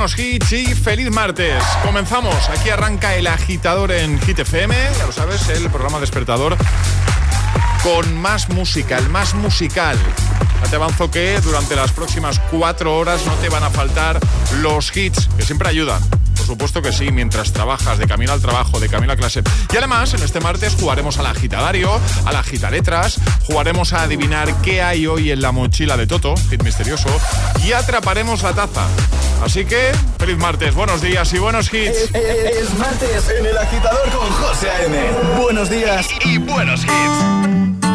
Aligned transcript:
Buenos 0.00 0.18
hits 0.18 0.52
y 0.52 0.64
feliz 0.74 1.10
martes. 1.10 1.62
Comenzamos. 1.84 2.48
Aquí 2.48 2.70
arranca 2.70 3.16
el 3.16 3.26
agitador 3.26 3.92
en 3.92 4.18
Hit 4.20 4.38
FM. 4.38 4.74
Ya 4.96 5.04
lo 5.04 5.12
sabes, 5.12 5.46
el 5.50 5.68
programa 5.68 6.00
despertador 6.00 6.56
con 7.82 8.16
más 8.16 8.48
música, 8.48 8.96
el 8.96 9.10
más 9.10 9.34
musical. 9.34 9.98
Ya 10.64 10.70
te 10.70 10.76
avanzo 10.76 11.10
que 11.10 11.38
durante 11.42 11.76
las 11.76 11.92
próximas 11.92 12.40
cuatro 12.50 12.96
horas 12.96 13.26
no 13.26 13.34
te 13.34 13.50
van 13.50 13.62
a 13.62 13.68
faltar 13.68 14.18
los 14.62 14.96
hits, 14.96 15.28
que 15.36 15.42
siempre 15.42 15.68
ayudan. 15.68 16.00
Por 16.50 16.56
supuesto 16.56 16.82
que 16.82 16.92
sí, 16.92 17.12
mientras 17.12 17.52
trabajas, 17.52 17.96
de 17.98 18.08
camino 18.08 18.32
al 18.32 18.40
trabajo, 18.40 18.80
de 18.80 18.88
camino 18.88 19.12
a 19.12 19.16
clase. 19.16 19.40
Y 19.72 19.76
además, 19.76 20.12
en 20.14 20.22
este 20.24 20.40
martes 20.40 20.74
jugaremos 20.74 21.16
al 21.18 21.26
agitadario, 21.26 21.88
al 22.24 22.34
agitaletras, 22.34 23.20
jugaremos 23.44 23.92
a 23.92 24.02
adivinar 24.02 24.52
qué 24.60 24.82
hay 24.82 25.06
hoy 25.06 25.30
en 25.30 25.42
la 25.42 25.52
mochila 25.52 25.96
de 25.96 26.08
Toto, 26.08 26.34
hit 26.50 26.64
misterioso, 26.64 27.08
y 27.64 27.70
atraparemos 27.70 28.42
la 28.42 28.52
taza. 28.52 28.84
Así 29.44 29.64
que, 29.64 29.92
feliz 30.18 30.38
martes, 30.38 30.74
buenos 30.74 31.00
días 31.00 31.32
y 31.34 31.38
buenos 31.38 31.72
hits. 31.72 32.12
Es, 32.14 32.74
martes 32.76 33.30
en 33.38 33.46
el 33.46 33.56
agitador 33.56 34.10
con 34.10 34.28
José 34.28 34.70
A.M. 34.70 34.98
Buenos 35.40 35.70
días. 35.70 36.08
Y 36.24 36.38
buenos 36.38 36.82
hits. 36.82 37.89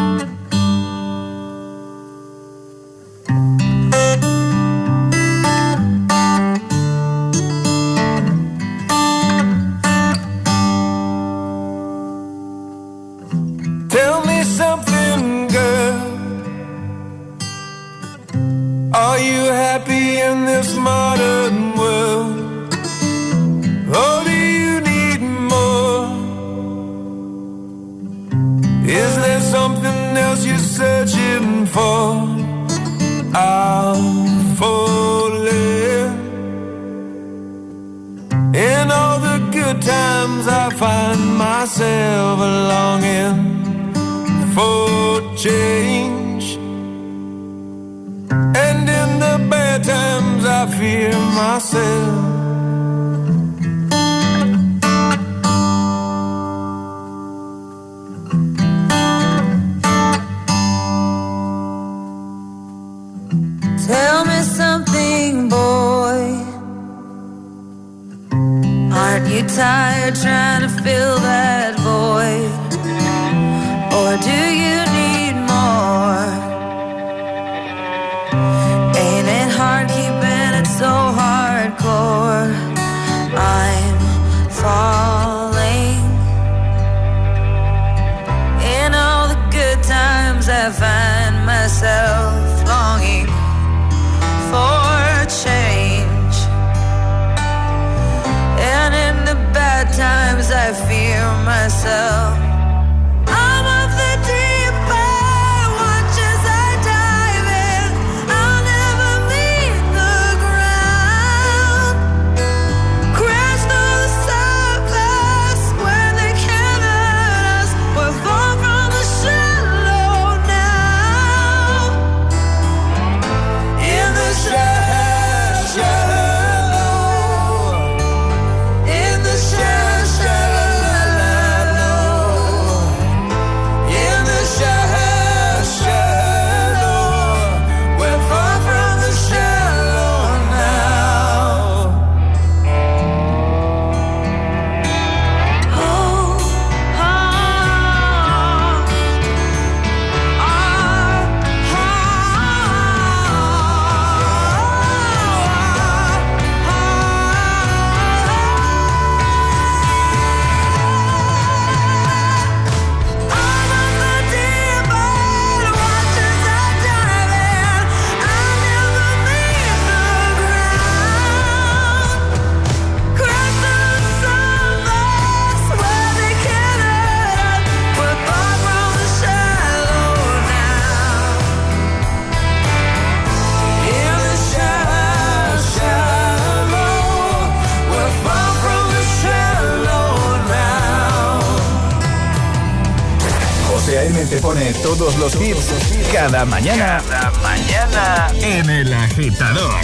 Cada 196.12 196.44
mañana. 196.44 197.02
Cada 197.08 197.30
mañana 197.42 198.28
en 198.40 198.70
El 198.70 198.92
aHITador. 198.92 199.80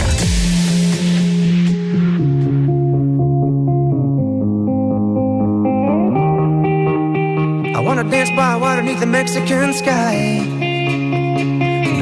I 7.75 7.81
wanna 7.81 8.05
dance 8.05 8.31
by 8.31 8.57
water 8.57 8.83
beneath 8.83 9.01
the 9.01 9.07
Mexican 9.07 9.73
sky. 9.75 10.41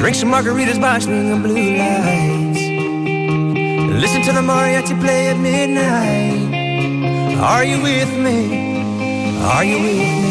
Drink 0.00 0.16
some 0.16 0.30
margaritas 0.30 0.80
by 0.80 0.98
swinging 0.98 1.42
blue 1.42 1.76
lights. 1.76 2.60
Listen 4.00 4.22
to 4.22 4.32
the 4.32 4.40
mariachi 4.40 4.98
play 5.00 5.28
at 5.28 5.38
midnight. 5.38 6.50
Are 7.38 7.64
you 7.64 7.82
with 7.82 8.12
me? 8.16 9.38
Are 9.42 9.64
you 9.64 9.78
with 9.78 10.24
me? 10.24 10.29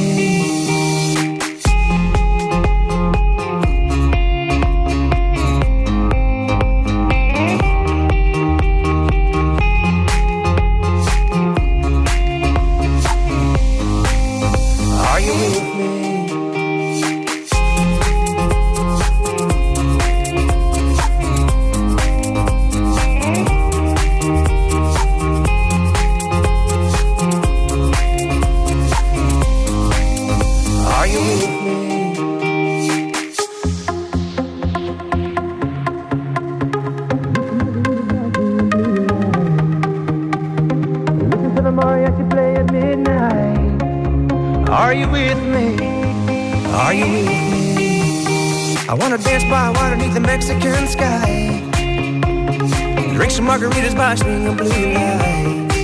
Margaritas 53.69 53.95
by 53.95 54.15
swinging 54.15 54.55
blue 54.55 54.93
lights. 54.93 55.75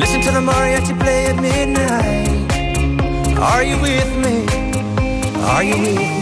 Listen 0.00 0.20
to 0.20 0.30
the 0.30 0.40
mariachi 0.40 0.98
play 1.00 1.26
at 1.26 1.36
midnight. 1.40 2.28
Are 3.38 3.62
you 3.62 3.80
with 3.80 4.16
me? 4.16 4.46
Are 5.44 5.64
you 5.64 5.78
with 5.78 5.96
me? 5.96 6.21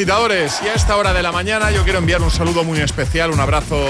Y 0.00 0.08
a 0.08 0.74
esta 0.76 0.96
hora 0.96 1.12
de 1.12 1.24
la 1.24 1.32
mañana 1.32 1.72
yo 1.72 1.82
quiero 1.82 1.98
enviar 1.98 2.22
un 2.22 2.30
saludo 2.30 2.62
muy 2.62 2.78
especial, 2.78 3.32
un 3.32 3.40
abrazo 3.40 3.84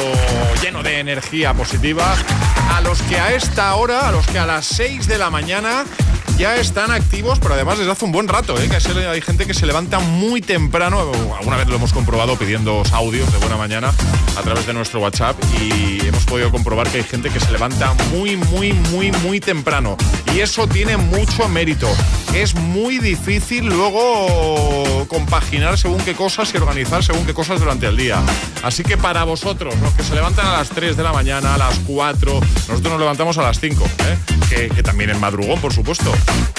lleno 0.63 0.83
de 0.83 1.01
energía 1.01 1.53
positiva 1.53 2.17
a 2.75 2.81
los 2.81 3.03
que 3.03 3.21
a 3.21 3.35
esta 3.35 3.75
hora, 3.75 4.09
a 4.09 4.13
los 4.13 4.27
que 4.27 4.39
a 4.39 4.47
las 4.47 4.65
6 4.69 5.07
de 5.07 5.19
la 5.19 5.29
mañana 5.29 5.85
ya 6.39 6.55
están 6.57 6.93
activos, 6.93 7.41
pero 7.41 7.55
además 7.55 7.79
desde 7.79 7.91
hace 7.91 8.05
un 8.05 8.13
buen 8.13 8.29
rato, 8.29 8.57
¿eh? 8.61 8.69
que 8.69 8.77
hay 8.77 9.21
gente 9.21 9.45
que 9.45 9.55
se 9.55 9.67
levanta 9.67 9.99
muy 9.99 10.41
temprano, 10.41 11.11
alguna 11.37 11.57
vez 11.57 11.67
lo 11.67 11.75
hemos 11.75 11.93
comprobado 11.93 12.37
pidiendo 12.37 12.85
audios 12.93 13.31
de 13.33 13.39
buena 13.39 13.57
mañana 13.57 13.93
a 14.37 14.43
través 14.43 14.65
de 14.65 14.73
nuestro 14.73 15.01
WhatsApp 15.01 15.37
y 15.61 16.07
hemos 16.07 16.25
podido 16.27 16.53
comprobar 16.53 16.89
que 16.89 16.99
hay 16.99 17.03
gente 17.03 17.31
que 17.31 17.41
se 17.41 17.51
levanta 17.51 17.93
muy, 18.13 18.37
muy, 18.37 18.73
muy, 18.73 19.11
muy 19.11 19.41
temprano. 19.41 19.97
Y 20.33 20.41
eso 20.41 20.69
tiene 20.69 20.97
mucho 20.97 21.49
mérito. 21.49 21.89
Es 22.35 22.55
muy 22.55 22.99
difícil 22.99 23.67
luego 23.67 25.07
compaginar 25.09 25.77
según 25.77 25.99
qué 26.03 26.15
cosas 26.15 26.53
y 26.55 26.59
organizar 26.59 27.03
según 27.03 27.27
qué 27.27 27.35
cosas 27.35 27.59
durante 27.59 27.87
el 27.87 27.97
día. 27.97 28.23
Así 28.63 28.85
que 28.85 28.97
para 28.97 29.25
vosotros, 29.25 29.75
los 29.81 29.93
que 29.95 30.05
se 30.05 30.15
levantan 30.15 30.47
a 30.47 30.53
las 30.59 30.69
3 30.69 30.97
de 30.97 31.03
la 31.03 31.13
mañana, 31.13 31.55
a 31.55 31.59
las 31.59 31.81
4, 31.81 32.41
nosotros 32.69 32.93
nos 32.93 33.01
levantamos 33.01 33.39
a 33.39 33.43
las 33.43 33.59
5, 33.59 33.85
¿eh? 33.85 34.19
que, 34.49 34.69
que 34.69 34.83
también 34.85 35.11
es 35.11 35.19
madrugón, 35.19 35.61
por 35.61 35.73
supuesto. 35.73 36.13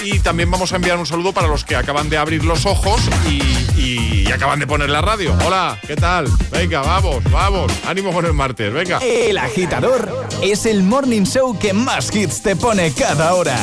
Y 0.04 0.20
también 0.20 0.50
vamos 0.50 0.72
a 0.72 0.78
enviar 0.78 0.98
un 0.98 1.06
saludo 1.06 1.34
para 1.34 1.48
los 1.48 1.66
que 1.66 1.76
acaban 1.76 2.10
de 2.10 2.18
abrir 2.18 2.46
los 2.46 2.66
ojos 2.66 3.02
y, 3.30 3.42
y 3.78 4.32
acaban 4.32 4.60
de 4.60 4.68
poner 4.68 4.90
la 4.90 5.02
radio. 5.02 5.36
Hola, 5.46 5.78
¿qué 5.86 5.96
tal? 5.96 6.28
Venga, 6.52 6.82
vamos, 6.82 7.24
vamos. 7.32 7.72
Ánimo 7.86 8.12
con 8.14 8.26
el 8.26 8.34
martes, 8.34 8.72
venga. 8.74 9.00
El 9.00 9.38
agitador 9.38 10.28
es 10.42 10.66
el 10.66 10.84
morning 10.84 11.24
show 11.24 11.58
que 11.58 11.74
más 11.74 12.16
hits 12.16 12.42
te 12.42 12.56
pone 12.56 12.94
cada 12.94 13.34
hora. 13.34 13.58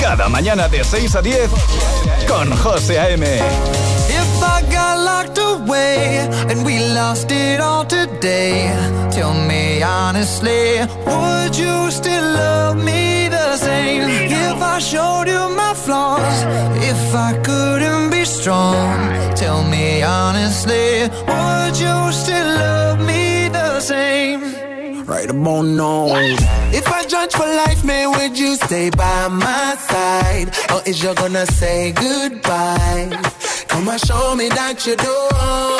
Cada 0.00 0.28
mañana 0.28 0.66
de 0.68 0.82
6 0.82 1.14
a 1.14 1.22
10 1.22 1.50
con 2.26 2.50
José 2.56 2.98
A.M. 2.98 3.24
If 3.26 4.42
I 4.42 4.62
got 4.72 4.98
locked 4.98 5.38
away 5.38 6.26
and 6.48 6.64
we 6.64 6.80
lost 6.94 7.30
it 7.30 7.60
all 7.60 7.86
today, 7.86 8.09
tell 8.20 9.34
me 9.48 9.82
honestly, 9.82 10.80
would 11.06 11.56
you 11.56 11.90
still 11.90 12.22
love 12.34 12.76
me 12.76 13.28
the 13.28 13.56
same? 13.56 14.02
If 14.30 14.62
I 14.62 14.78
showed 14.78 15.26
you 15.26 15.54
my 15.56 15.74
flaws, 15.74 16.42
if 16.82 17.14
I 17.14 17.32
couldn't 17.42 18.10
be 18.10 18.24
strong, 18.24 19.34
tell 19.36 19.64
me 19.64 20.02
honestly, 20.02 21.08
would 21.26 21.76
you 21.78 22.12
still 22.12 22.48
love 22.58 23.00
me 23.06 23.48
the 23.48 23.80
same? 23.80 25.04
Right 25.06 25.30
about 25.30 25.62
now. 25.62 26.08
If 26.72 26.86
I 26.88 27.04
judge 27.06 27.32
for 27.32 27.46
life, 27.46 27.84
man, 27.84 28.10
would 28.12 28.38
you 28.38 28.56
stay 28.56 28.90
by 28.90 29.28
my 29.28 29.76
side? 29.78 30.48
Or 30.72 30.82
is 30.86 31.02
you 31.02 31.14
gonna 31.14 31.46
say 31.46 31.92
goodbye? 31.92 33.08
Come 33.68 33.88
on, 33.88 33.98
show 33.98 34.34
me 34.34 34.48
that 34.50 34.86
you 34.86 34.96
don't. 34.96 35.79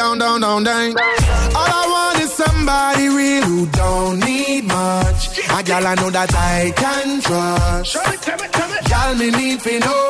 down, 0.00 0.16
down, 0.16 0.40
down, 0.40 0.64
down. 0.64 0.96
All 1.60 1.72
I 1.82 1.84
want 1.94 2.20
is 2.24 2.32
somebody 2.32 3.08
real 3.08 3.42
who 3.42 3.66
don't 3.66 4.18
need 4.20 4.64
much. 4.64 5.38
A 5.38 5.62
gal 5.62 5.86
I 5.86 5.94
know 5.96 6.10
that 6.10 6.34
I 6.34 6.72
can 6.74 7.20
trust. 7.20 7.96
Gal 8.88 9.14
me 9.16 9.30
need 9.30 9.60
to 9.60 9.78
know. 9.80 10.09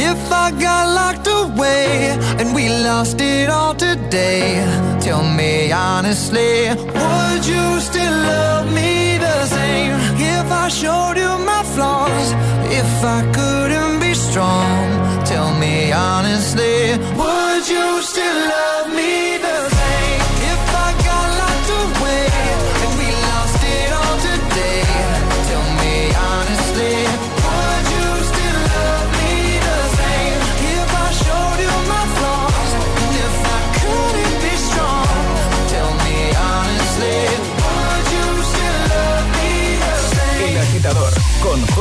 If 0.00 0.30
I 0.30 0.52
got 0.52 0.94
locked 0.94 1.26
away 1.26 2.16
and 2.38 2.54
we 2.54 2.68
lost 2.68 3.20
it 3.20 3.48
all 3.50 3.74
today, 3.74 4.62
tell 5.00 5.24
me 5.24 5.72
honestly, 5.72 6.68
would 6.70 7.44
you 7.44 7.80
still 7.80 8.16
love 8.32 8.72
me 8.72 9.18
the 9.18 9.46
same? 9.46 9.94
If 10.20 10.46
I 10.52 10.68
showed 10.68 11.16
you 11.16 11.32
my 11.44 11.62
flaws, 11.74 12.32
if 12.70 13.04
I 13.04 13.20
couldn't 13.32 13.98
be 14.00 14.14
strong, 14.14 15.24
tell 15.26 15.52
me 15.58 15.90
honestly, 15.90 16.92
would 17.18 17.64
you 17.68 18.00
still 18.02 18.40
love 18.54 18.94
me 18.94 19.37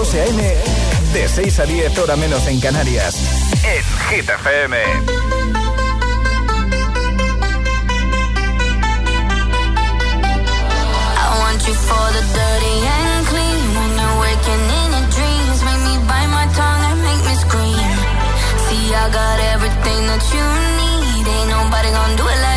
José 0.08 0.22
A.M. 0.22 0.40
De 1.12 1.28
6 1.28 1.60
a 1.60 1.66
10 1.66 1.98
hora 1.98 2.16
menos 2.16 2.48
en 2.48 2.62
Canarias. 2.62 3.18
En 3.62 3.84
Hit 4.10 4.30
FM. 4.30 4.78
I 4.78 4.84
want 11.40 11.60
you 11.68 11.74
for 11.74 12.08
the 12.16 12.24
dirty 12.40 12.88
and 12.88 13.28
clean. 13.28 13.76
When 13.76 13.92
you're 14.00 14.18
waking 14.24 14.64
in 14.80 14.90
your 14.96 15.08
dreams, 15.12 15.60
make 15.68 15.82
me 15.84 16.00
bite 16.08 16.32
my 16.32 16.48
tongue 16.56 16.84
and 16.88 17.04
make 17.04 17.24
me 17.28 17.36
scream. 17.44 17.92
See, 18.64 18.96
I 18.96 19.10
got 19.12 19.40
everything 19.56 20.08
that 20.08 20.24
you 20.32 20.46
need. 20.80 21.28
Ain't 21.28 21.50
nobody 21.50 21.90
gonna 21.92 22.16
do 22.16 22.24
it 22.24 22.40
like 22.48 22.57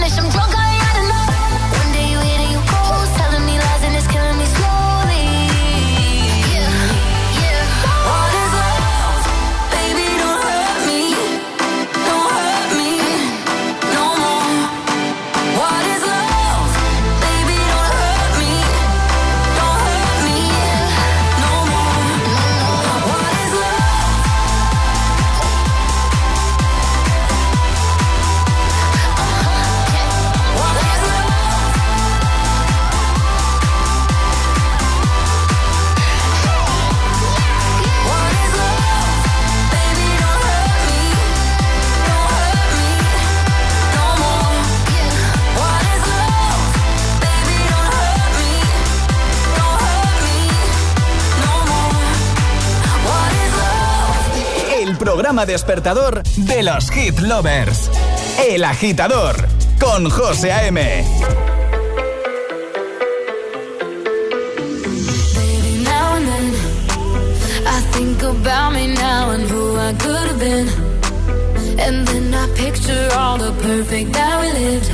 programa 55.31 55.45
despertador 55.45 56.23
de 56.35 56.61
los 56.61 56.91
hit 56.91 57.17
lovers. 57.21 57.89
El 58.49 58.65
agitador 58.65 59.35
con 59.79 60.09
José 60.09 60.51
A.M. 60.51 61.05
Think 67.93 68.23
about 68.23 68.73
me 68.73 68.87
now 68.87 69.31
and 69.31 69.43
who 69.43 69.77
I 69.77 69.93
could 69.93 70.27
have 70.31 70.39
been. 70.39 70.67
And 71.79 72.05
then 72.07 72.33
I 72.33 72.47
picture 72.55 73.09
all 73.15 73.37
the 73.37 73.53
perfect 73.61 74.11
that 74.13 74.35
we 74.41 74.49
lived. 74.59 74.89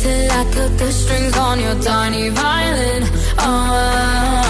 Till 0.00 0.30
I 0.30 0.44
cut 0.52 0.78
the 0.78 0.92
strings 0.92 1.36
on 1.38 1.60
your 1.60 1.76
tiny 1.82 2.28
violin. 2.28 3.02
Ah. 3.38 4.49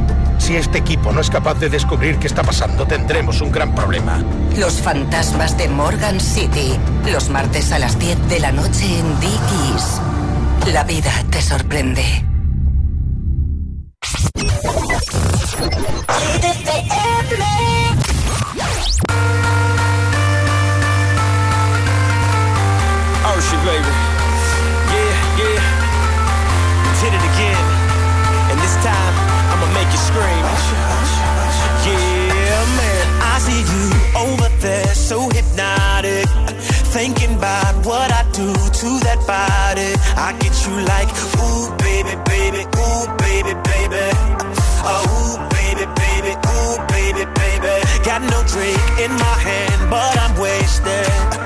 Si 0.41 0.55
este 0.55 0.79
equipo 0.79 1.11
no 1.11 1.21
es 1.21 1.29
capaz 1.29 1.59
de 1.59 1.69
descubrir 1.69 2.17
qué 2.17 2.25
está 2.25 2.41
pasando, 2.41 2.87
tendremos 2.87 3.41
un 3.41 3.51
gran 3.51 3.75
problema. 3.75 4.23
Los 4.57 4.81
fantasmas 4.81 5.55
de 5.55 5.67
Morgan 5.67 6.19
City, 6.19 6.79
los 7.11 7.29
martes 7.29 7.71
a 7.71 7.77
las 7.77 7.99
10 7.99 8.27
de 8.27 8.39
la 8.39 8.51
noche 8.51 8.85
en 8.85 9.19
Dickies. 9.19 10.01
La 10.73 10.83
vida 10.83 11.11
te 11.29 11.43
sorprende. 11.43 12.25
Over 34.21 34.49
there, 34.59 34.93
so 34.93 35.29
hypnotic. 35.29 36.27
Thinking 36.95 37.35
about 37.35 37.85
what 37.85 38.11
I 38.11 38.23
do 38.31 38.53
to 38.53 38.89
that 39.05 39.19
body. 39.25 39.91
I 40.17 40.33
get 40.43 40.53
you 40.65 40.73
like, 40.93 41.09
ooh, 41.41 41.67
baby, 41.77 42.13
baby, 42.29 42.61
ooh, 42.77 43.05
baby, 43.25 43.53
baby. 43.71 44.05
Oh, 44.83 45.03
ooh, 45.17 45.37
baby, 45.57 45.85
baby, 46.03 46.33
ooh, 46.53 46.77
baby, 46.95 47.23
baby. 47.41 47.73
Got 48.03 48.21
no 48.33 48.39
drink 48.53 48.81
in 48.99 49.11
my 49.11 49.37
hand, 49.47 49.89
but 49.89 50.13
I'm 50.23 50.33
wasted. 50.39 51.40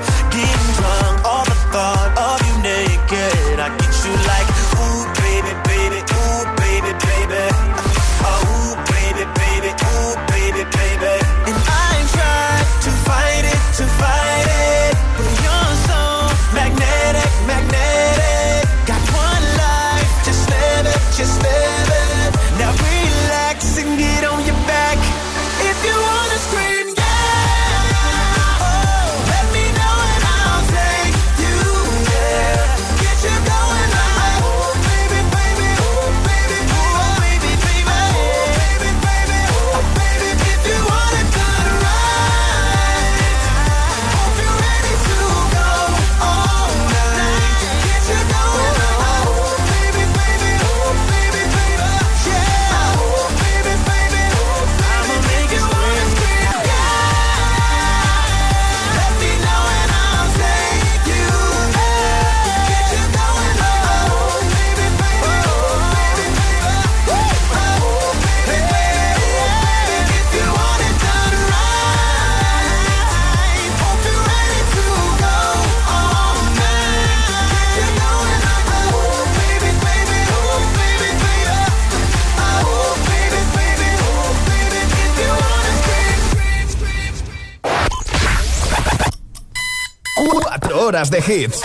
Horas 90.86 91.10
de 91.10 91.18
hits. 91.18 91.60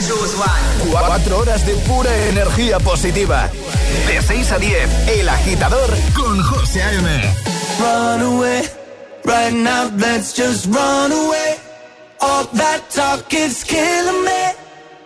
4 0.91 1.37
horas 1.37 1.65
de 1.65 1.75
pura 1.87 2.11
energía 2.27 2.79
positiva. 2.79 3.49
De 4.07 4.21
6 4.21 4.51
a 4.51 4.57
10, 4.57 5.07
El 5.09 5.29
Agitador 5.29 5.89
con 6.15 6.41
José 6.41 6.81
A.M. 6.81 7.35
Run 7.79 8.21
away, 8.21 8.63
right 9.23 9.53
now 9.53 9.91
let's 9.97 10.33
just 10.35 10.65
run 10.65 11.11
away. 11.11 11.57
All 12.19 12.45
that 12.53 12.81
talk 12.89 13.31
is 13.33 13.63
killing 13.63 14.23
me. 14.23 14.43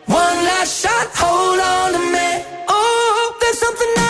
One 0.08 0.46
last 0.46 0.82
shot, 0.82 1.10
hold 1.16 1.60
on 1.60 1.94
to 1.94 2.00
me. 2.00 2.46
Oh, 2.70 3.38
there's 3.42 3.60
something 3.60 4.05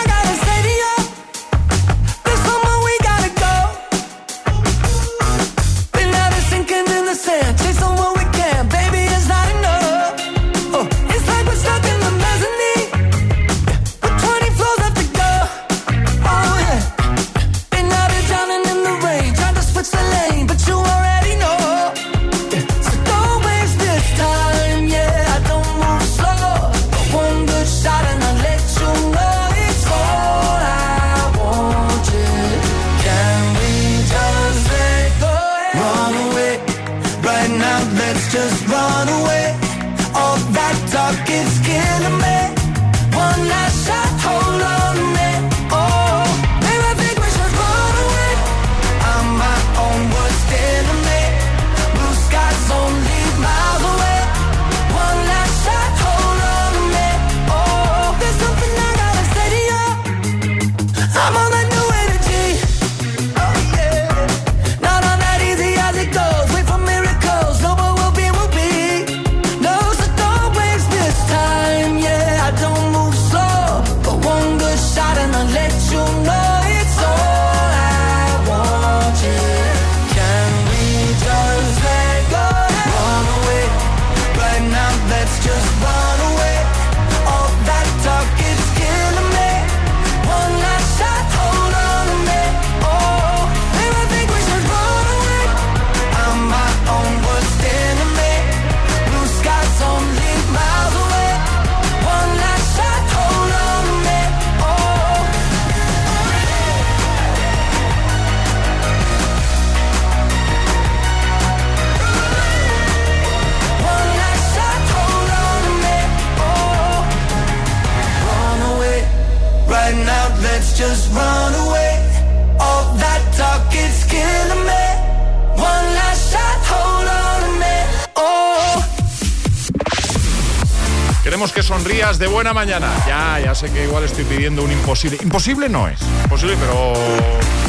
de 132.18 132.26
buena 132.28 132.54
mañana. 132.54 132.88
Ya, 133.06 133.40
ya 133.40 133.54
sé 133.54 133.70
que 133.70 133.84
igual 133.84 134.04
estoy 134.04 134.24
pidiendo 134.24 134.62
un 134.62 134.72
imposible. 134.72 135.18
Imposible 135.22 135.68
no 135.68 135.88
es. 135.88 136.00
Imposible, 136.24 136.56
pero 136.58 136.92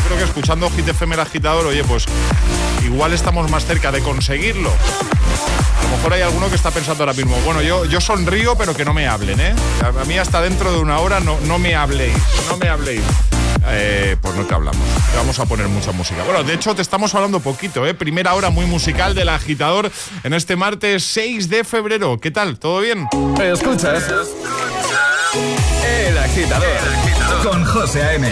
creo 0.06 0.18
que 0.18 0.24
escuchando 0.24 0.70
Hit 0.70 0.88
FM 0.88 1.16
el 1.16 1.22
agitador, 1.22 1.66
oye, 1.66 1.84
pues 1.84 2.06
igual 2.86 3.14
estamos 3.14 3.50
más 3.52 3.66
cerca 3.66 3.92
de 3.92 4.02
conseguirlo. 4.02 4.70
A 4.70 5.84
lo 5.84 5.98
mejor 5.98 6.14
hay 6.14 6.22
alguno 6.22 6.50
que 6.50 6.56
está 6.56 6.72
pensando 6.72 7.04
ahora 7.04 7.14
mismo, 7.14 7.36
bueno, 7.46 7.62
yo, 7.62 7.86
yo 7.86 8.00
sonrío, 8.00 8.58
pero 8.58 8.76
que 8.76 8.86
no 8.86 8.94
me 8.94 9.08
hablen, 9.08 9.40
¿eh? 9.40 9.56
A 9.84 10.06
mí 10.06 10.18
hasta 10.18 10.42
dentro 10.42 10.72
de 10.72 10.80
una 10.80 11.00
hora 11.00 11.20
no, 11.20 11.38
no 11.42 11.60
me 11.60 11.76
habléis, 11.76 12.16
no 12.50 12.58
me 12.58 12.70
habléis. 12.70 13.02
Eh, 13.70 14.16
pues 14.22 14.36
no 14.36 14.46
te 14.46 14.54
hablamos, 14.56 14.88
te 15.12 15.18
vamos 15.18 15.40
a 15.40 15.46
poner 15.46 15.68
mucha 15.68 15.92
música. 15.92 16.24
Bueno, 16.24 16.44
de 16.44 16.54
hecho 16.54 16.74
te 16.76 16.82
estamos 16.82 17.14
hablando 17.16 17.40
poquito, 17.40 17.86
¿eh? 17.86 17.94
Primera 17.94 18.34
hora 18.34 18.50
muy 18.50 18.66
musical 18.66 19.14
del 19.14 19.30
agitador 19.30 19.92
en 20.24 20.34
este 20.34 20.56
martes 20.56 21.04
6 21.04 21.50
de 21.50 21.64
febrero. 21.64 22.20
¿Qué 22.20 22.32
tal? 22.32 22.60
¿Todo 22.60 22.82
bien? 22.82 23.08
Escuchas 23.42 24.04
El 25.86 26.18
Agitador 26.18 26.78
con 27.44 27.66
José 27.66 28.04
A.M. 28.04 28.32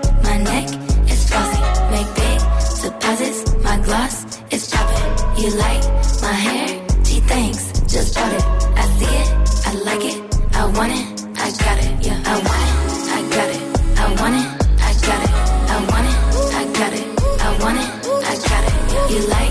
You 5.41 5.49
like 5.55 5.83
my 6.21 6.33
hair? 6.33 6.67
She 7.03 7.19
thinks, 7.21 7.71
Just 7.91 8.13
bought 8.13 8.31
it. 8.31 8.43
I 8.77 8.85
see 8.97 9.15
it. 9.21 9.29
I 9.65 9.73
like 9.89 10.05
it. 10.05 10.17
I 10.53 10.65
want 10.67 10.91
it. 10.91 11.05
I 11.35 11.49
got 11.63 11.77
it. 11.83 12.05
Yeah, 12.05 12.21
I 12.23 12.35
want 12.47 12.61
it. 12.67 12.75
I 13.09 13.21
got 13.35 13.49
it. 13.49 13.61
I 13.97 14.21
want 14.21 14.35
it. 14.37 14.47
I 14.77 14.93
got 15.07 15.21
it. 15.25 15.33
I 15.73 15.77
want 15.89 16.05
it. 16.11 16.17
I 16.53 16.63
got 16.77 16.93
it. 16.93 17.05
I 17.41 17.57
want 17.57 17.77
it. 17.81 17.89
I 18.23 18.35
got 18.49 18.63
it. 18.69 19.11
You 19.11 19.19
like 19.29 19.50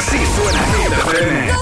Así 0.00 0.16
suena 0.16 0.64
Hit 0.64 0.92
FM. 0.92 1.52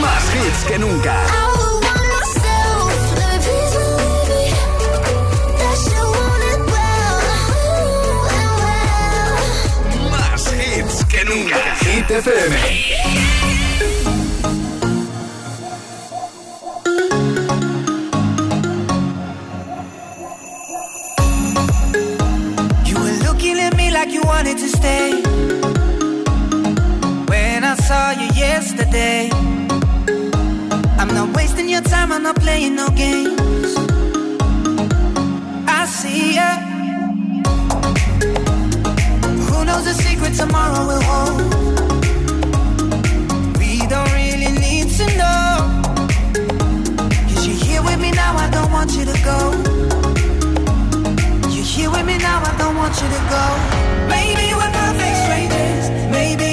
Más 0.00 0.24
hits 0.36 0.64
que 0.68 0.78
nunca. 0.78 1.16
Más 10.08 10.52
hits 10.52 11.04
que 11.06 11.24
nunca. 11.24 11.74
Hit 11.80 12.10
FM. 12.12 12.97
Yesterday, 28.90 29.28
I'm 30.98 31.08
not 31.08 31.34
wasting 31.36 31.68
your 31.68 31.82
time, 31.82 32.12
I'm 32.12 32.22
not 32.22 32.36
playing 32.36 32.76
no 32.76 32.88
games. 32.90 33.76
I 35.66 35.86
see 35.86 36.34
ya. 36.34 36.58
Who 39.48 39.64
knows 39.64 39.84
the 39.84 39.94
secret 39.94 40.34
tomorrow 40.34 40.86
will 40.86 41.02
hold? 41.02 41.54
We 43.58 43.78
don't 43.86 44.12
really 44.12 44.52
need 44.58 44.88
to 44.98 45.06
know. 45.16 45.82
Cause 47.28 47.46
you're 47.46 47.56
here 47.56 47.82
with 47.82 48.00
me 48.00 48.10
now, 48.10 48.36
I 48.36 48.50
don't 48.50 48.72
want 48.72 48.92
you 48.92 49.04
to 49.04 49.18
go. 49.24 49.38
You're 51.50 51.64
here 51.64 51.90
with 51.90 52.06
me 52.06 52.18
now, 52.18 52.42
I 52.42 52.56
don't 52.58 52.76
want 52.76 52.94
you 53.00 53.08
to 53.16 53.22
go. 53.34 53.44
Maybe 54.08 54.54
we're 54.54 54.72
perfect 54.80 55.16
strangers. 55.24 56.10
Maybe 56.10 56.47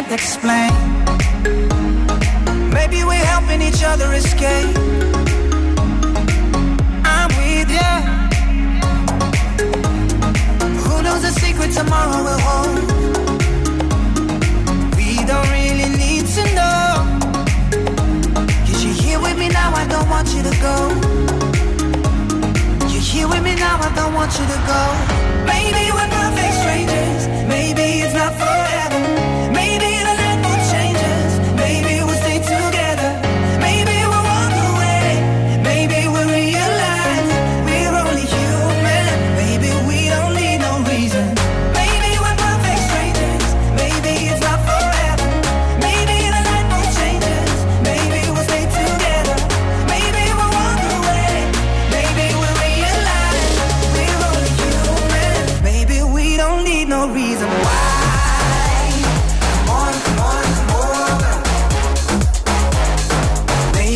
can't 0.00 0.12
explain. 0.12 0.69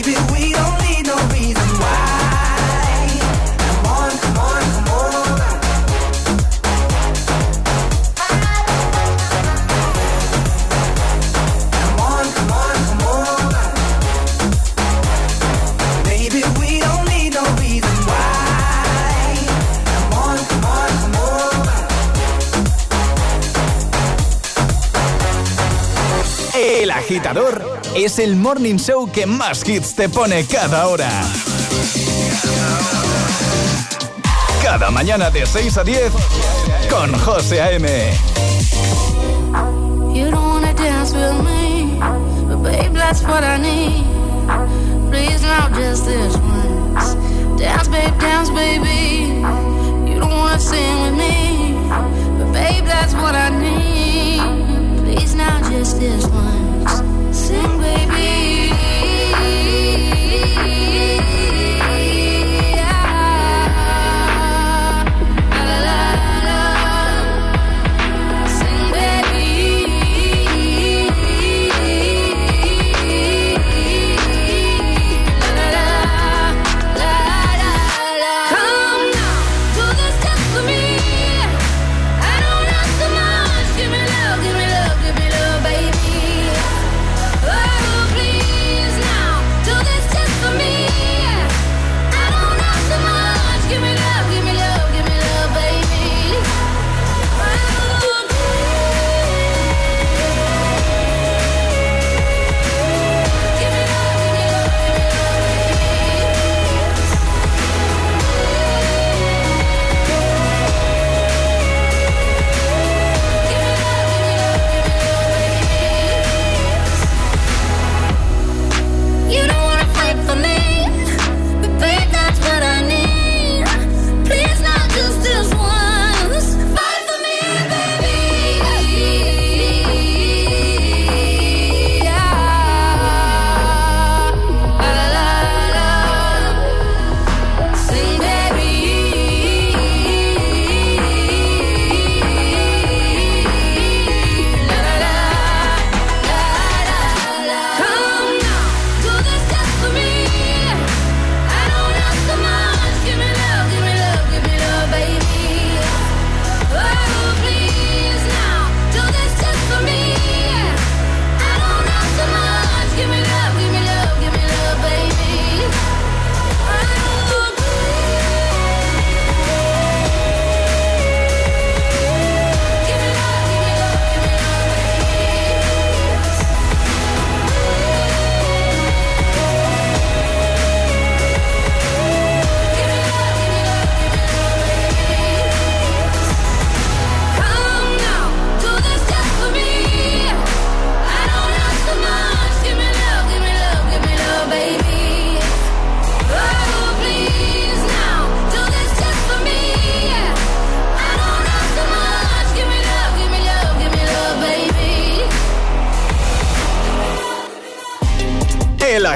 Maybe 0.07 0.21
we 0.33 0.53
don't 0.53 0.64
es 27.95 28.19
el 28.19 28.37
morning 28.37 28.77
show 28.77 29.11
que 29.11 29.27
más 29.27 29.67
hits 29.69 29.95
te 29.95 30.09
pone 30.09 30.45
cada 30.47 30.89
hora. 30.89 31.09
Cada 34.63 34.91
mañana 34.91 35.31
de 35.31 35.47
6 35.47 35.79
a 35.79 35.85
10 35.85 36.13
con 36.91 37.13
José 37.21 37.61
A.M. 37.61 37.89
You 40.13 40.31
don't 40.31 40.35
wanna 40.35 40.75
dance 40.75 41.15
with 41.15 41.43
me, 41.45 41.99
but 42.49 42.63
babe, 42.63 42.93
that's 42.93 43.23
what 43.23 43.45
I 43.45 43.59
need. 43.59 44.05
Please 45.11 45.43
now, 45.43 45.69
just 45.69 46.07
this 46.07 46.37
once. 46.37 47.15
Dance, 47.59 47.89
babe, 47.89 48.19
dance, 48.19 48.51
baby. 48.51 49.43
You 50.11 50.19
don't 50.19 50.31
wanna 50.31 50.59
sing 50.59 51.03
with 51.03 51.15
me, 51.15 51.75
but 52.39 52.53
babe, 52.53 52.85
that's 52.85 53.15
what 53.15 53.35
I 53.35 53.51
need. 53.51 55.05
Please 55.05 55.35
now, 55.35 55.61
just 55.71 56.01
this 56.01 56.27
once. 56.27 56.44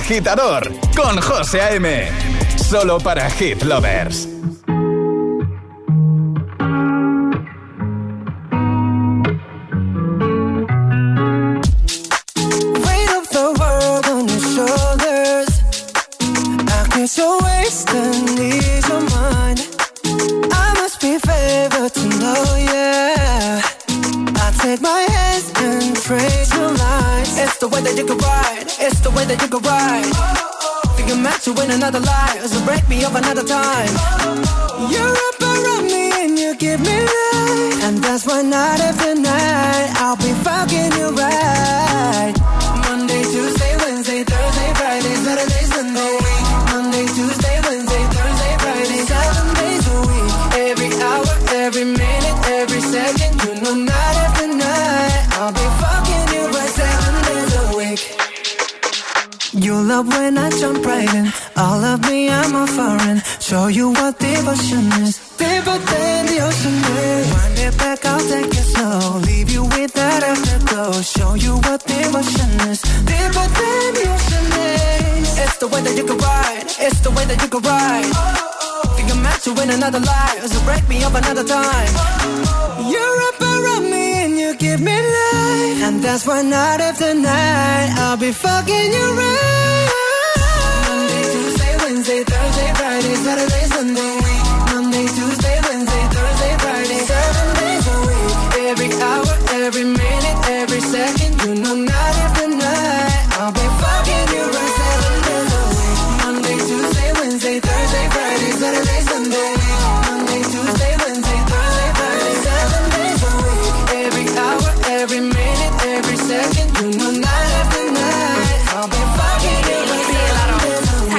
agitador 0.09 0.72
con 0.96 1.20
José 1.20 1.61
A.M. 1.61 2.09
Solo 2.56 2.98
para 2.98 3.28
Hit 3.28 3.62
Lovers. 3.62 4.38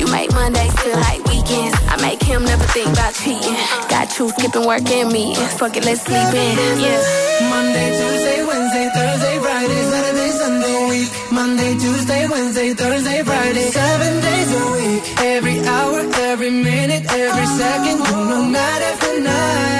You 0.00 0.06
make 0.10 0.32
Mondays 0.32 0.72
feel 0.80 0.96
like 0.96 1.22
weekends. 1.28 1.76
I 1.92 2.00
make 2.00 2.22
him 2.22 2.42
never 2.42 2.64
think 2.72 2.88
about 2.88 3.12
cheating. 3.12 3.52
Got 3.92 4.08
you 4.18 4.30
skipping 4.30 4.66
work 4.66 4.88
and 4.88 5.12
meetings. 5.12 5.52
Fuck 5.60 5.76
it, 5.76 5.84
let's 5.84 6.00
sleep 6.00 6.32
in. 6.32 6.56
Yeah. 6.80 7.50
Monday, 7.52 7.88
Tuesday, 8.00 8.40
Wednesday, 8.48 8.88
Thursday, 8.96 9.36
Friday, 9.44 9.82
Saturday, 9.92 10.30
Sunday, 10.40 10.88
week. 10.88 11.10
Monday, 11.30 11.72
Tuesday, 11.74 12.26
Wednesday, 12.28 12.72
Thursday, 12.72 13.22
Friday. 13.22 13.60
Seven 13.60 14.12
days 14.24 14.50
a 14.56 14.64
week. 14.72 15.02
Every 15.20 15.60
hour, 15.68 16.00
every 16.32 16.50
minute, 16.50 17.04
every 17.12 17.46
second. 17.60 17.98
No 18.00 18.48
night 18.48 18.82
after 18.90 19.20
night. 19.20 19.79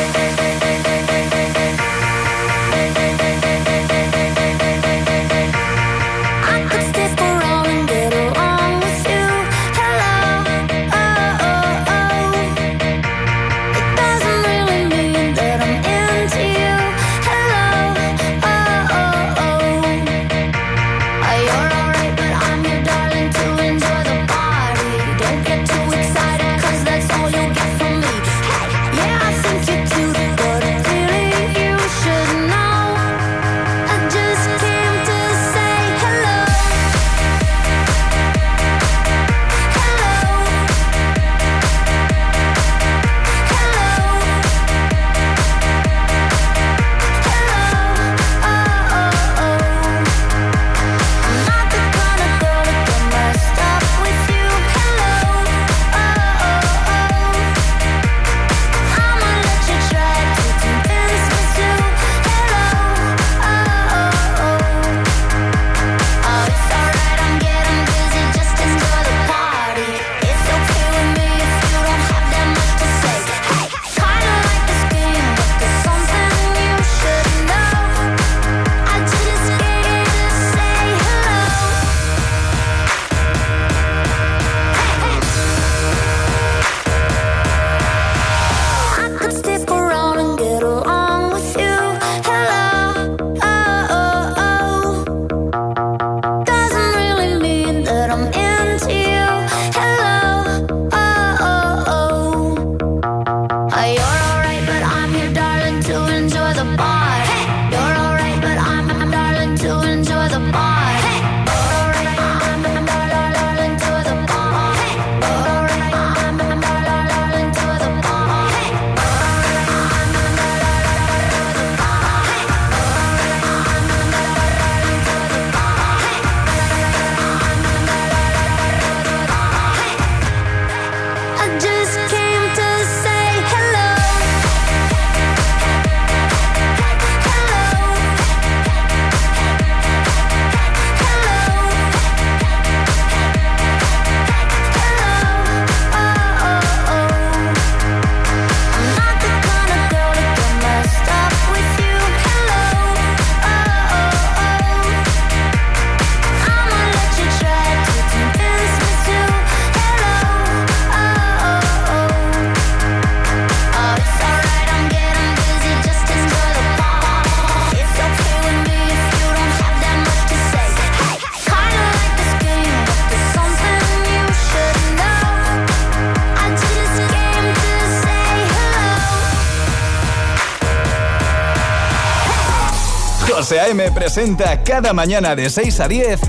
A.M. 183.71 183.89
presenta 183.91 184.61
cada 184.63 184.91
mañana 184.91 185.33
de 185.33 185.49
6 185.49 185.79
a 185.79 185.87
10 185.87 186.19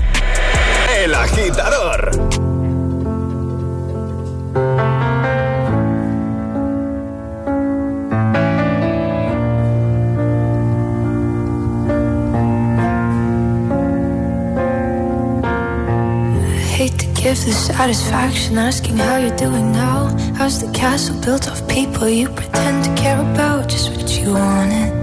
El 0.97 1.13
Agitador. 1.13 2.11
give 17.15 17.45
the 17.45 17.51
satisfaction 17.51 18.57
asking 18.57 18.97
how 18.97 19.17
you're 19.17 19.35
doing 19.35 19.71
now. 19.73 20.07
How's 20.35 20.61
the 20.61 20.71
castle 20.71 21.19
built 21.21 21.47
of 21.47 21.67
people 21.67 22.07
you 22.07 22.29
pretend 22.29 22.85
to 22.85 23.01
care 23.01 23.19
about? 23.19 23.67
Just 23.69 23.91
what 23.91 24.09
you 24.17 24.33
wanted. 24.33 25.02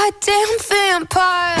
goddamn 0.00 0.58
vampire. 0.68 1.59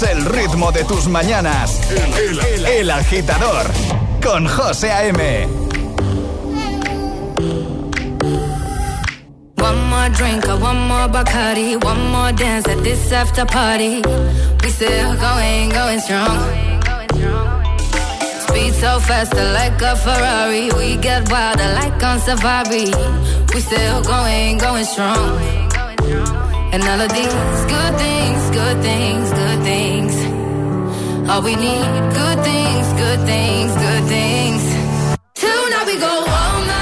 El 0.00 0.24
ritmo 0.24 0.72
de 0.72 0.84
tus 0.84 1.06
mañanas. 1.06 1.80
El, 2.66 2.90
agitador 2.90 3.66
con 4.22 4.48
José 4.48 4.90
A.M. 4.90 5.46
One 9.58 9.90
more 9.90 10.08
drink, 10.08 10.46
one 10.48 10.88
more 10.88 11.08
Bacardi, 11.08 11.76
one 11.84 12.10
more 12.10 12.32
dance 12.32 12.66
at 12.68 12.82
this 12.82 13.12
after 13.12 13.44
party. 13.44 14.00
We 14.62 14.70
still 14.70 15.14
going, 15.16 15.68
going 15.68 16.00
strong. 16.00 16.38
Speed 18.48 18.74
so 18.74 18.98
faster 18.98 19.44
like 19.52 19.80
a 19.82 19.94
Ferrari. 19.94 20.70
We 20.72 20.96
get 20.96 21.30
wilder 21.30 21.68
like 21.74 22.02
on 22.02 22.18
safari. 22.18 22.90
We 23.54 23.60
still 23.60 24.02
going, 24.02 24.56
going 24.56 24.84
strong. 24.84 25.61
And 26.72 26.82
all 26.84 27.00
of 27.02 27.12
these 27.12 27.34
good 27.74 27.94
things, 27.98 28.50
good 28.50 28.82
things, 28.82 29.30
good 29.30 29.62
things. 29.62 30.14
All 31.28 31.42
we 31.42 31.54
need, 31.54 31.84
good 32.20 32.38
things, 32.42 32.86
good 32.94 33.20
things, 33.26 33.72
good 33.74 34.04
things. 34.08 34.62
Tonight 35.34 35.84
we 35.84 35.98
go 35.98 36.08
all 36.08 36.60
night 36.64 36.81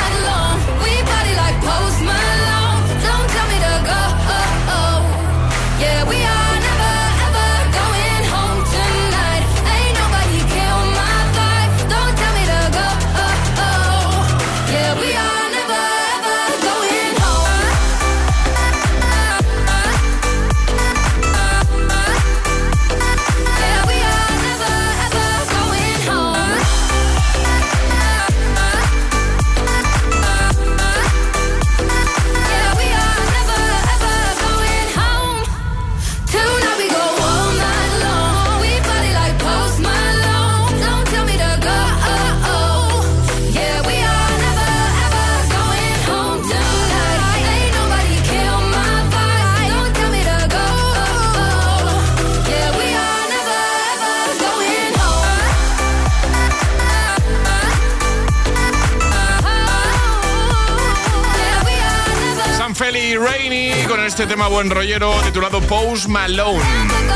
este 64.21 64.35
tema 64.35 64.49
buen 64.49 64.69
rollero 64.69 65.11
titulado 65.23 65.59
Post 65.61 66.05
Malone. 66.05 66.61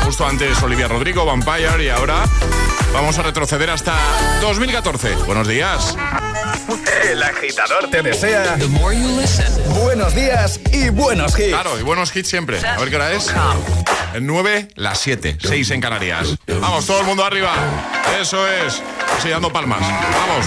Justo 0.02 0.26
antes 0.26 0.60
Olivia 0.60 0.88
Rodrigo, 0.88 1.24
Vampire 1.24 1.84
y 1.84 1.88
ahora 1.88 2.24
vamos 2.92 3.16
a 3.18 3.22
retroceder 3.22 3.70
hasta 3.70 3.94
2014. 4.40 5.14
Buenos 5.24 5.46
días. 5.46 5.96
El 7.08 7.22
agitador 7.22 7.88
te 7.90 8.02
desea 8.02 8.56
buenos 9.68 10.16
días 10.16 10.58
y 10.72 10.88
buenos 10.88 11.38
hits. 11.38 11.50
Claro, 11.50 11.78
y 11.78 11.82
buenos 11.82 12.14
hits 12.16 12.28
siempre. 12.28 12.58
A 12.66 12.76
ver 12.78 12.90
qué 12.90 12.96
hora 12.96 13.12
es. 13.12 13.32
El 14.14 14.26
9, 14.26 14.70
las 14.74 14.98
7, 14.98 15.38
6 15.40 15.70
en 15.70 15.80
Canarias. 15.80 16.34
Vamos, 16.60 16.86
todo 16.86 16.98
el 16.98 17.06
mundo 17.06 17.24
arriba. 17.24 17.54
Eso 18.20 18.48
es. 18.48 18.82
Sí, 19.22 19.28
dando 19.28 19.52
palmas. 19.52 19.80
Vamos. 19.80 20.46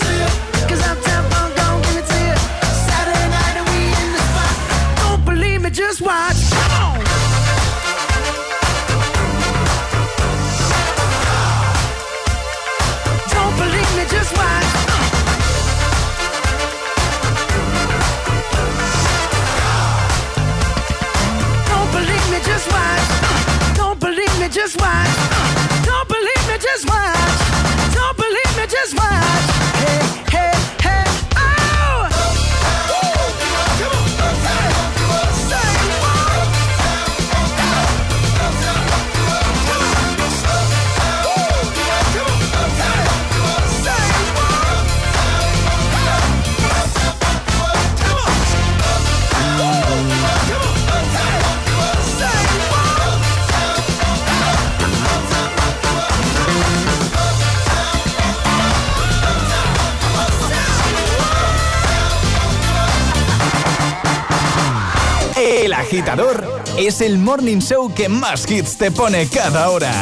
Es 66.91 66.99
el 66.99 67.17
morning 67.17 67.59
show 67.59 67.93
que 67.93 68.09
más 68.09 68.49
hits 68.51 68.75
te 68.75 68.91
pone 68.91 69.25
cada 69.27 69.69
hora. 69.69 69.93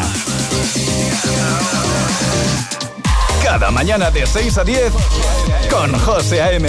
Cada 3.43 3.69
mañana 3.69 4.09
de 4.09 4.25
6 4.25 4.57
a 4.57 4.63
10 4.63 4.93
con 5.69 5.93
José 5.99 6.41
A.M. 6.41 6.67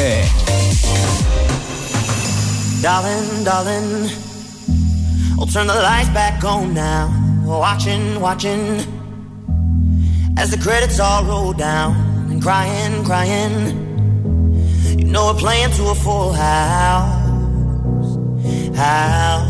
Darling, 2.83 3.45
darling, 3.45 4.11
I'll 5.39 5.47
turn 5.47 5.67
the 5.67 5.75
lights 5.75 6.11
back 6.11 6.45
on 6.45 6.75
now. 6.75 7.09
Watching, 7.47 8.21
watching. 8.21 8.85
As 10.37 10.51
the 10.51 10.59
credits 10.59 11.01
all 11.01 11.25
roll 11.25 11.55
down. 11.55 11.95
And 12.31 12.43
crying, 12.43 13.05
crying. 13.05 13.55
You 14.99 15.05
know 15.07 15.33
we're 15.33 15.41
playing 15.41 15.71
to 15.77 15.91
a 15.91 15.95
full 15.95 16.35
house. 16.35 17.27
House. 18.77 19.50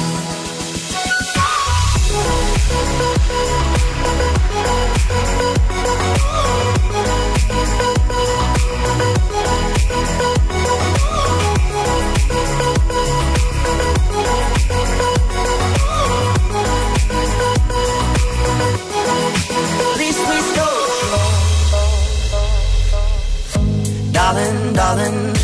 Darling, 24.73 25.35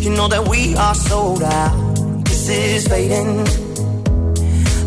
you 0.00 0.10
know 0.10 0.28
that 0.28 0.46
we 0.48 0.74
are 0.74 0.94
sold 0.94 1.42
out. 1.42 1.94
This 2.24 2.48
is 2.48 2.88
fading, 2.88 3.46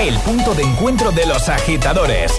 el 0.00 0.16
punto 0.18 0.54
de 0.54 0.62
encuentro 0.62 1.10
de 1.10 1.26
los 1.26 1.48
agitadores? 1.48 2.32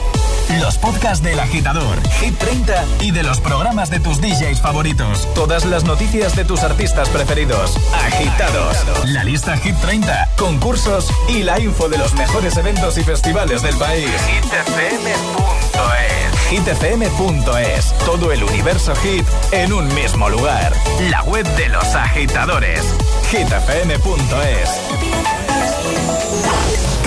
Los 0.61 0.77
podcasts 0.77 1.23
del 1.23 1.39
agitador, 1.39 1.97
Hit 2.21 2.37
30 2.37 2.85
y 3.01 3.11
de 3.11 3.21
los 3.21 3.39
programas 3.39 3.89
de 3.89 3.99
tus 3.99 4.21
DJs 4.21 4.61
favoritos. 4.61 5.27
Todas 5.35 5.65
las 5.65 5.83
noticias 5.83 6.35
de 6.35 6.45
tus 6.45 6.63
artistas 6.63 7.09
preferidos. 7.09 7.77
Agitados. 7.93 8.77
La 9.07 9.23
lista 9.23 9.57
Hit 9.57 9.75
30, 9.75 10.29
concursos 10.37 11.11
y 11.27 11.43
la 11.43 11.59
info 11.59 11.89
de 11.89 11.97
los 11.97 12.13
mejores 12.13 12.55
eventos 12.57 12.97
y 12.97 13.03
festivales 13.03 13.61
del 13.61 13.75
país. 13.75 14.09
hitfm.es. 16.49 16.49
hitfm.es. 16.49 17.93
Todo 18.05 18.31
el 18.31 18.43
universo 18.43 18.95
hit 18.95 19.25
en 19.51 19.73
un 19.73 19.93
mismo 19.93 20.29
lugar. 20.29 20.73
La 21.09 21.23
web 21.23 21.45
de 21.57 21.69
los 21.69 21.93
agitadores. 21.93 22.81
hitfm.es. 23.29 25.38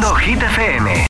Reproduciendo 0.00 0.14
Hit 0.14 0.42
FM. 0.42 0.90